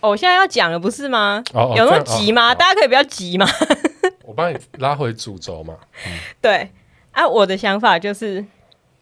[0.01, 1.43] 哦，我现在要讲了，不是吗？
[1.53, 2.51] 哦，有那么急吗？
[2.51, 3.47] 哦、大家可以不要急吗？
[4.25, 5.75] 我帮你拉回主轴嘛。
[6.05, 6.11] 嗯、
[6.41, 6.71] 对，
[7.11, 8.43] 啊，我的想法就是，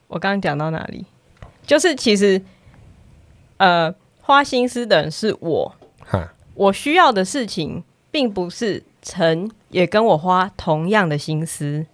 [0.07, 1.05] 我刚刚讲到哪里？
[1.65, 2.41] 就是其实，
[3.57, 5.75] 呃，花心思的人是我。
[5.99, 11.85] 哈，我需要的事情，并不是陈也跟我花同样的心思，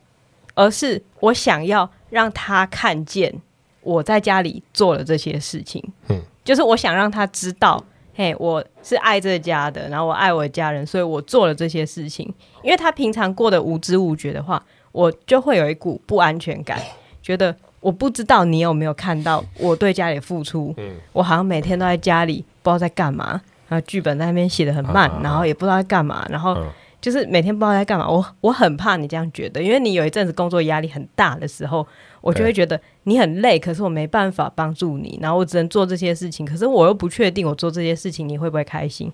[0.53, 3.41] 而是我想要让他看见
[3.81, 5.83] 我在家里做了这些事情。
[6.07, 6.21] 嗯。
[6.45, 7.83] 就是我想让他知道，
[8.17, 12.33] 嘿，我是爱这家的，然后我爱我的家人，所以我做了这些事情。
[12.63, 16.79] 因为他平常过得无知无觉的话，我就会有一股不安全感，
[17.21, 20.73] 觉得我不知道你有没有看到我对家里付出。
[20.77, 26.57] 嗯，我好像每天都在家里不知道在干嘛，然后剧本在那边写的很慢，然后也不知道在干嘛，然后
[27.01, 28.09] 就是每天不知道在干嘛。
[28.09, 31.85] 我我很怕你这样觉得，因为你有一阵子工作压力很大的时候。
[32.21, 39.11] 我就会觉得你很累，可是我没办法帮助你，然后我只能做这些事情，可是我又不确定我做这些事情你会不会开心。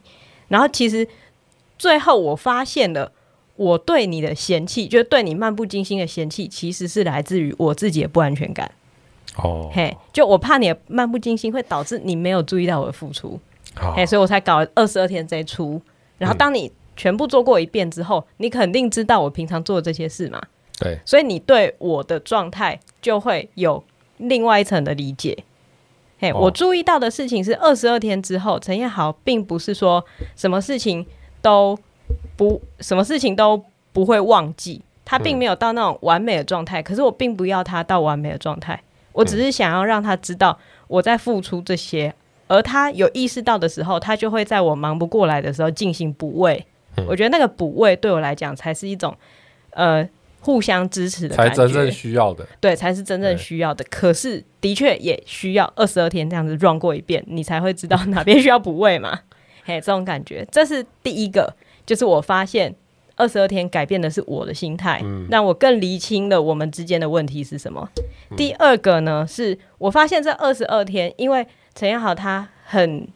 [0.48, 1.08] 然后其实
[1.78, 3.12] 最后我发现了，
[3.56, 8.72] 我对你的嫌弃，就是对你漫不经心的嫌弃，其实是来自于我自己的不安全感。
[9.38, 13.40] 哦，嘿，就我怕你的漫不经心会导致你没有注意到我的付出，
[13.96, 15.82] 嘿，所以我才搞了二十二天这一出。
[16.18, 20.42] 然后当你全部做过一遍之后，嗯，你肯定知道我平常做的这些事嘛。
[20.80, 23.84] 对，所以你对我的状态就会有
[24.18, 25.44] 另外一层的理解。
[26.20, 31.04] 嘿，我注意到的事情是二十二天之后，陈彦豪并不是说什么事情
[31.42, 31.76] 都
[32.38, 33.60] 不，什么事情都
[33.92, 36.84] 不会忘记，他并没有到那种完美的状态。
[36.84, 38.80] 可是我并不要他到完美的状态，
[39.14, 40.56] 我只是想要让他知道
[40.88, 42.14] 我在付出这些，
[42.48, 46.64] 而他有意识到的时候，他就会在我忙不过来的时候进行补位。
[47.08, 49.16] 我觉得那个补位对我来讲才是一种
[49.72, 50.08] 呃。
[50.42, 53.86] 互相支持的，才真正需要的，对，才是真正需要的。
[53.90, 59.20] 可是，的确也需要二十二天这样子 run 过一遍，你才会知道 哪边需要补位嘛。
[59.64, 62.74] 嘿，这种感觉，这是第一个，就是我发现
[63.16, 67.88] 二十二天改变的是我的心态，嗯，让我更厘清了我们之间的问题是什么。
[68.32, 68.36] 嗯。
[68.36, 73.08] 第二个呢，是我发现这二十二天，因为陈彦豪他很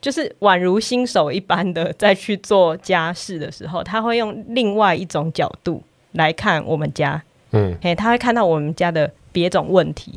[0.00, 5.80] 就是宛如新手一般的在去做家事的时候，他会用另外一种角度。
[6.12, 10.12] 来看我们家，嗯，嘿，他会看到我们家的别种问题。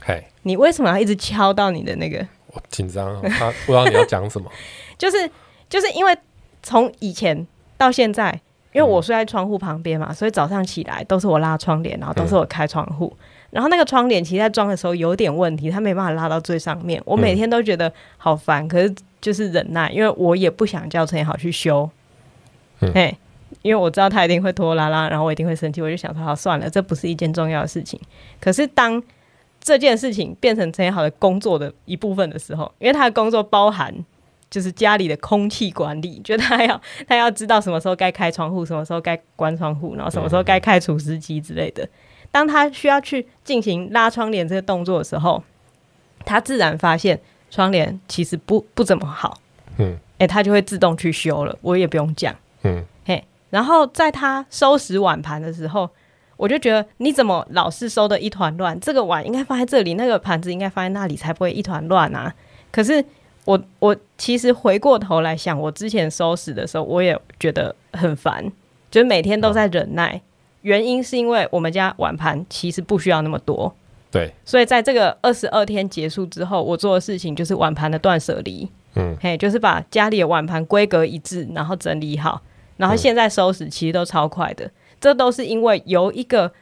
[0.00, 2.26] 嘿，你为什么要一直敲到你的那个？
[2.48, 4.50] 我紧张，他不知道你要讲什么。
[4.98, 5.30] 就是
[5.68, 6.16] 就是因为
[6.62, 7.46] 从以前
[7.78, 8.30] 到现在，
[8.72, 13.26] 因为我睡在窗户旁边嘛，嗯，所以早上起来都是我拉窗帘，然后都是我开窗户，嗯。
[13.52, 17.00] 然后那个窗帘其实在装的时候有点问题，它没办法拉到最上面。
[17.04, 21.88] 我每天都觉得好烦，可是就是忍耐，因为我也不想叫陈彦豪去修。
[22.80, 23.16] 嗯，嘿。
[23.60, 28.00] 因为我知道他一定会拖拖拉拉，然后我一定会生气，我就想说好算了，这不是一件重要的事情。
[28.40, 29.02] 可是当
[29.60, 33.94] 这件事情变成陈彦豪的工作的一部分的时候，因为他的工作包含
[34.50, 41.88] 就是家里的空气管理，就他要他要知道什么时候该开窗户，什么时候该关窗户，然后什么时候该开除湿机之类的。
[42.30, 45.42] 当他需要去进行拉窗帘这个动作的时候，
[46.24, 49.38] 他自然发现窗帘其实不不怎么好，
[49.76, 53.22] 嗯，哎、欸，他就会自动去修了，我也不用讲，嗯，嘿。
[53.52, 55.86] 然后在他收拾碗盘的时候，
[56.38, 58.80] 我就觉得你怎么老是收的一团乱？
[58.80, 62.34] 这个碗应该放在这里，那个盘子应该放在那里，才不会一团乱啊。
[62.70, 63.04] 可是
[63.44, 68.50] 我我其实回过头来想，我之前收拾的时候，我也觉得很烦，
[68.90, 70.16] 就是每天都在忍耐。
[70.16, 70.20] 哦、
[70.62, 73.70] 原因是因为我们家碗盘其实不需要那么多，
[74.10, 74.32] 对。
[74.46, 82.40] 所以在这个二十二天结束之后，我做的事情就是碗盘的断舍离，嗯，嘿，就是把家里的碗盘规格一致，然后整理好。
[82.76, 84.70] 然后现在收拾其实都超快的，嗯、
[85.00, 86.52] 这都是因为由一个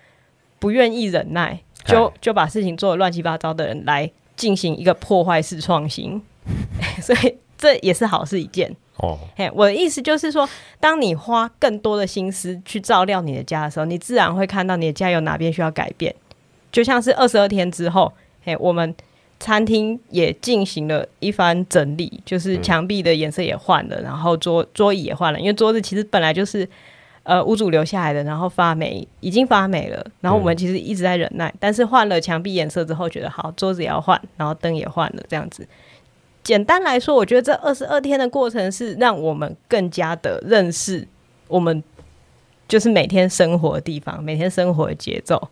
[0.58, 6.20] 不愿意忍耐，就就把事情做得乱七八糟的人来进行一个破坏式创新，
[7.00, 8.74] 所以这也是好事一件。
[8.96, 10.48] 哦，嘿，我的意思就是说，
[10.78, 16.14] 当你花更多的心思去照料你的家的时候，你自然会看到你的家有哪边需要改变。
[16.70, 18.94] 就像是二十二天之后，嘿，我们。
[19.40, 26.68] 餐厅也进行了一番整理，就是墙壁的颜色也换了，嗯、然后桌桌椅也换了，因为桌子其实本来就是
[27.22, 30.04] 呃屋主留下来的，然后发霉，已经发霉了。
[30.20, 35.66] 然后我们其实一直在忍耐，嗯、但是换了墙壁颜色之后，觉得好，桌子也要换，然后灯也换了，这样子。
[36.42, 41.08] 简单来说，我觉得这二十二天的过程是让我们更加的认识
[41.48, 41.82] 我们，
[42.68, 45.48] 就是每天生活的地方，每天生活的节奏。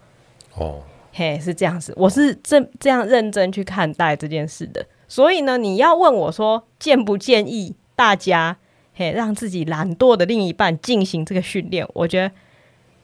[0.57, 0.83] 哦。
[1.19, 4.87] 嘿，是这样子，我是这这样认真去看待这件事的。
[5.09, 8.57] 所以呢，你要问我说，建不建议大家
[8.95, 11.85] 嘿让自己懒惰的另一半进行这个训练？
[11.93, 12.31] 我觉得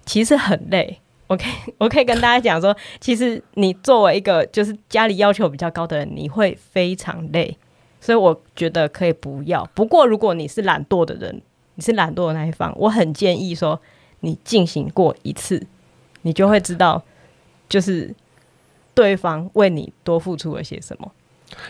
[0.06, 1.00] 其实很累。
[1.26, 1.44] OK，
[1.78, 7.58] 我可以跟大家讲说，其实你作为一个就是家里要求比较高的人，你会非常累。
[8.00, 9.68] 所以我觉得可以不要。
[9.74, 11.42] 不过如果你是懒惰的人，
[11.74, 13.80] 你是懒惰的那一方，我很建议说，
[14.20, 15.66] 你进行过一次，
[16.22, 17.02] 你就会知道。
[17.68, 18.14] 就是
[18.94, 21.10] 对方为你多付出了些什么？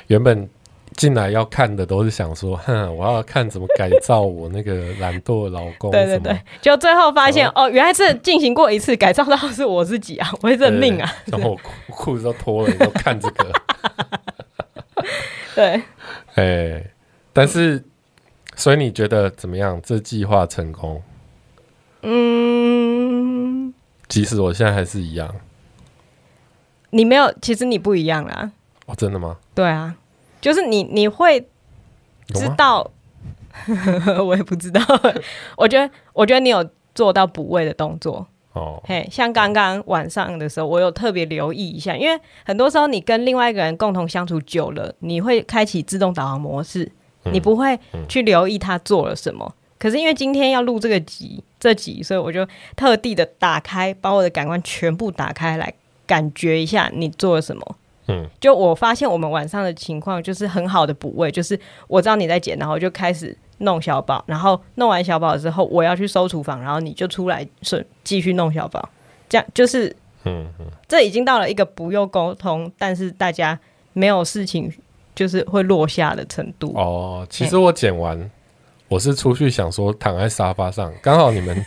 [0.07, 0.49] 原本
[0.97, 5.91] 进来要看的都是想说，哼，我要看怎么改造我那个懒惰的老公。
[5.91, 11.13] 对对对，就最后发现哦，原来是进行过一次改造，到是我自己啊， 我会认命啊。
[11.27, 11.61] 然后我
[11.93, 13.53] 裤子都脱了，你都看这个。
[15.55, 15.83] 对，
[16.37, 16.85] 哎，
[17.33, 17.83] 但是
[18.57, 19.81] 所以你觉得怎么样？
[19.83, 21.03] 这计划成功？
[22.03, 23.75] 嗯，
[24.09, 25.35] 即使我现在还是一样。
[26.95, 28.53] 你没有，其实你不一样啦。
[28.87, 29.37] 哦，真的吗？
[29.53, 29.95] 对啊，
[30.41, 31.41] 就是你，你会
[32.29, 32.89] 知道，
[33.67, 34.81] 吗 我也不知道。
[35.59, 36.65] 我觉得，我觉得你有
[36.95, 38.25] 做到补位的动作。
[38.53, 46.85] 哦，嘿，像刚刚晚上的时候，我有特别留意一下，因为很多时候你跟另外一个人共同相处久了，你会开启自动导航模式，
[47.25, 47.77] 嗯、你不会
[48.09, 49.45] 去留意他做了什么。
[49.45, 55.75] 嗯、可是因为今天要录这个集，这集，所以我就特地的打开，把我的感官全部打开来。
[56.07, 57.77] 感觉一下你做了什么？
[58.07, 68.87] 嗯，就我发现我们晚上的情况就是很好的补位，就是我知道你在剪，然后就开始弄小宝，然后弄完小宝之后，我要去收厨房，然后你就出来顺继续弄小宝，
[69.27, 69.89] 这样就是，
[70.25, 73.59] 嗯嗯，这已经到了一个不用沟通，但是大家
[73.95, 74.71] 没有事情
[75.15, 76.75] 就是会落下的程度。
[76.77, 78.31] 哦，其实我剪完，欸、
[78.89, 81.65] 我是出去想说躺在沙发上，刚好你们。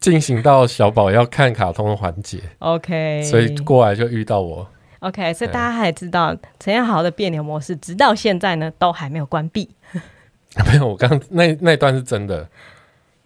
[0.00, 4.66] 进行到小宝要看卡通的环节，OK，所以过来就遇到我
[5.00, 9.68] ，OK，所以大家还知道陈彦豪的别扭模式，直到现在呢都还没有关闭。
[10.66, 12.48] 没有，我刚那那段是真的。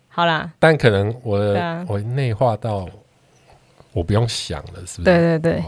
[0.08, 2.86] 好啦，但可能我的、啊、我内化到
[3.92, 5.02] 我不用想了，是不是？
[5.04, 5.64] 对对对。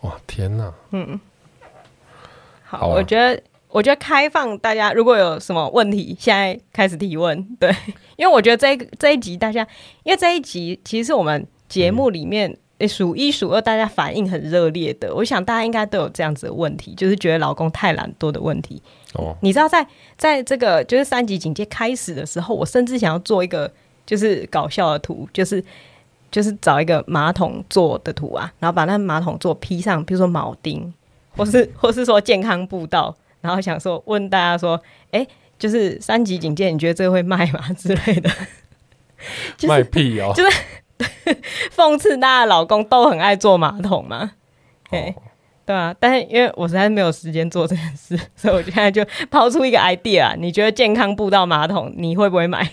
[0.00, 0.72] 哇，天哪！
[0.90, 1.18] 嗯，
[2.64, 3.40] 好，好啊、我觉得。
[3.74, 7.42] 我觉得开放大家如果有什么问题，现在开始提问。
[7.58, 7.74] 对，
[8.14, 9.66] 因为我觉得这一这一集大家，
[10.04, 12.56] 因为这一集其实是我们节目里面
[12.88, 15.12] 数一数二，大家反应很热烈的。
[15.12, 18.80] 我想大家应该都有这样子的问题，就是觉得老公太懒惰的问题。
[19.14, 19.84] 哦，你知道在
[20.16, 23.68] 在这个就是三级警戒开始的时候，我甚至想要做一个
[24.06, 25.60] 就是搞笑的图，就是
[26.30, 30.94] 就是找一个马桶座的图啊，然后把那马桶座披上，比如说铆钉，
[31.36, 33.12] 或是或是说健康步道。
[33.44, 34.80] 然后想说问大家说，
[35.10, 35.26] 哎，
[35.58, 37.60] 就是三级警戒，你觉得这个会卖吗？
[37.76, 38.30] 之类的，
[39.58, 40.56] 就是、卖屁哦，就是
[41.76, 44.32] 讽刺大家老公都很爱坐马桶嘛，
[44.90, 45.14] 哦、
[45.66, 52.70] 对啊，但是因为我实在是没有时间做这件事，所以我现在就抛出一个 idea，你觉得健康步道马桶你会不会买？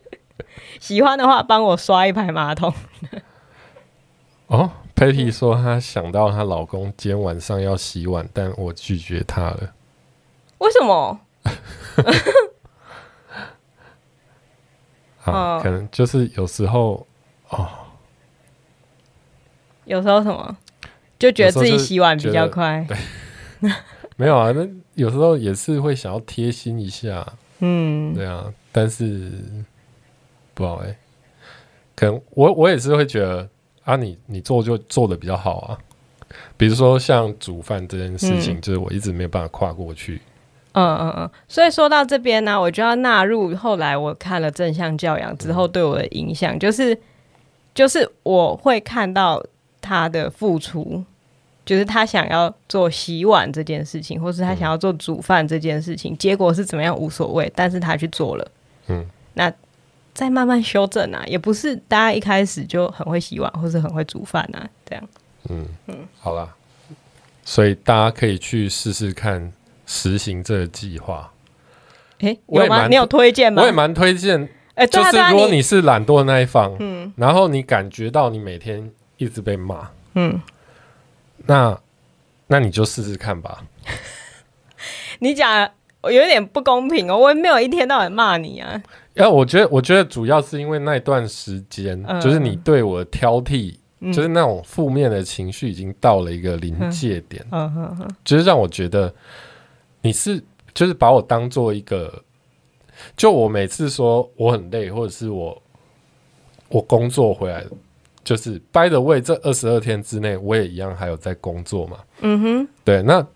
[0.78, 2.74] 喜欢的话，帮我刷一排马桶。
[4.48, 4.70] 哦。
[4.98, 9.72] Patty 说：“她想到她老公今天晚上要洗碗，但我拒绝她了。
[10.58, 11.20] 为什么？
[15.24, 17.06] 啊，哦可能就是有时候
[17.50, 17.68] 哦，
[19.84, 20.56] 有时候什么，
[21.18, 22.86] 就觉得自己洗碗比较快。
[24.16, 27.26] 没有啊，那有时候也是会想要贴心一下，
[27.60, 29.30] 嗯，对啊，但是
[30.54, 30.96] 不好哎、
[31.94, 33.48] 可能我我也是会觉得
[33.84, 35.78] 啊你，你你做就做的比较好啊，
[36.56, 38.60] 比如说像煮饭这件事情，嗯。
[38.60, 40.20] 就是我一直没有办法跨过去。
[40.72, 46.96] 嗯嗯嗯，所以说到这边呢，我就要纳入后来我看了正向教养之后对我的影响，就是
[47.74, 49.42] 就是我会看到
[49.80, 51.02] 他的付出，
[51.64, 58.48] 就是他想要做洗碗这件事情，或是他想要做煮饭这件事情，结果是怎么样无所谓，但是他去做了，
[58.88, 59.04] 嗯，
[59.34, 59.52] 那
[60.14, 65.08] 再慢慢修正啊，也不是大家一开始就很会洗碗或是很会煮饭啊，这样，
[65.48, 66.54] 嗯嗯，好啦，
[67.44, 69.52] 所以大家可以去试试看。
[69.90, 71.32] 实行这个计划，
[72.20, 72.86] 哎、欸，有吗？
[72.88, 73.62] 你有推荐吗？
[73.62, 74.38] 我也蛮推荐。
[74.74, 80.38] 哎、欸，就是如果你是懒惰的那一方，嗯，然后你感觉到你每天一直被骂，嗯，
[81.46, 81.76] 那
[82.48, 83.64] 那你就试试看吧。
[85.20, 85.70] 你讲
[86.02, 88.82] 有点不公平哦，我也没有一天到晚骂你啊。
[89.16, 93.74] 哎，我觉得，我觉得主要是因为那段时间，嗯、就是你对我的挑剔。
[94.00, 99.12] 嗯、就是那种负面的情绪已经到了一个临界点，嗯嗯嗯，就是让我觉得。
[100.00, 100.42] 你是
[100.72, 102.22] 就是把我当做一个，
[103.16, 105.60] 就我每次说我很累，或者是我
[106.68, 107.64] 我工作回来，
[108.22, 111.98] 就是 by the way，这二十二天之内我也一样还有在工作嘛。
[112.20, 113.26] 嗯哼，对，那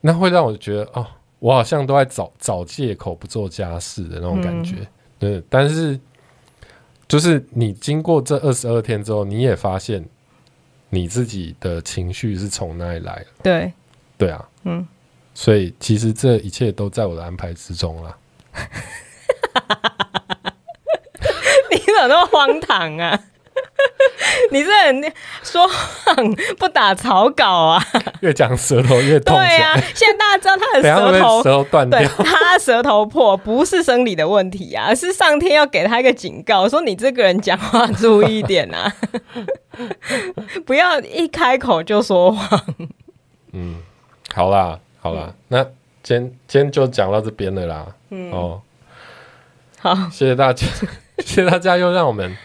[0.00, 1.06] 那会让我觉得哦，
[1.40, 4.76] 我好像都在找找借口不做家事的那种感觉。
[4.80, 4.86] 嗯、
[5.18, 5.98] 对，但是
[7.08, 10.04] 就是你经过这二十二天之后，你也发现
[10.90, 13.26] 你自己的情绪是从哪里来的？
[13.42, 13.72] 对，
[14.16, 14.86] 对啊，嗯。
[15.38, 18.16] 所以其实这一切都在我的安排之中了。
[21.70, 23.20] 你怎么那么荒唐啊？
[24.50, 25.12] 你这人
[25.42, 27.84] 说谎不打草稿啊！
[28.20, 29.36] 越讲舌头越痛。
[29.36, 38.90] 对啊，现在大家知道他的舌头舌头断掉，他舌头破不是生理的问题啊，是上天要给他一个警告，说你这个人讲话注意一点啊，
[40.64, 42.62] 不要一开口就说谎。
[43.52, 43.82] 嗯，
[44.34, 44.80] 好啦。
[45.06, 45.62] 好了，那
[46.02, 47.86] 今天今天就讲到这边了啦。
[48.10, 48.60] 嗯，哦，
[49.78, 50.66] 好，谢谢大家，
[51.22, 52.36] 谢谢大家，又让我们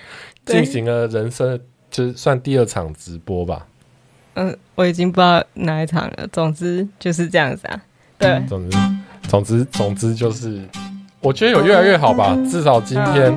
[0.46, 1.60] 进行了人生，
[1.90, 3.66] 就是算第二场直播吧。
[4.36, 6.28] 嗯，我已经不知道哪一场了。
[6.32, 7.82] 总之就是这样子啊。
[8.20, 8.78] 对，嗯、总之，
[9.28, 10.64] 总之，总之就是，
[11.20, 12.38] 我觉得有越来越好吧。
[12.48, 13.36] 至少今天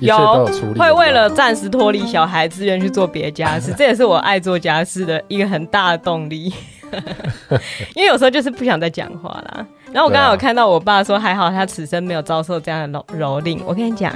[0.00, 6.50] 一切都有处理有，会为了暂时脱离小孩，自愿去做别家事，这也是我爱做家事的一个很大的动力。
[7.94, 9.66] 因为有时候就是不想再讲话啦。
[9.92, 13.60] 然后我刚刚有看到我爸说，还好他此生没有遭受这样的蹂蹂躏。
[13.64, 14.12] 我跟你讲，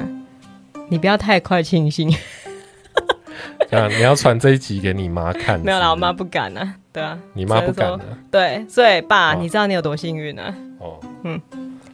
[0.88, 2.10] 你不要太快庆幸。
[3.70, 5.58] 啊，你要传这一集给你妈看？
[5.64, 6.74] 没有啦，我妈不敢啊。
[6.92, 8.04] 对啊，你妈不敢的。
[8.30, 10.54] 对，所以爸，哦、你知道你有多幸运啊？
[10.78, 11.40] 哦，嗯，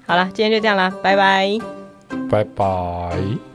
[0.06, 1.58] 好了，今天就这样啦，拜拜，
[2.30, 3.51] 拜拜。